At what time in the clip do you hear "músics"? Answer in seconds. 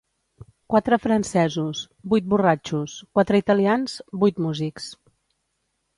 4.47-4.93